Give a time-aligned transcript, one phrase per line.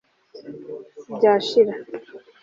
[1.19, 1.73] byashira